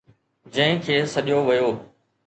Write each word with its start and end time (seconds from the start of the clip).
جنهن 0.55 0.81
کي 0.87 0.97
سڏيو 1.13 1.39
ويو 1.47 1.69